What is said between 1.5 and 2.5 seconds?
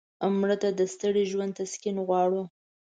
تسکین غواړو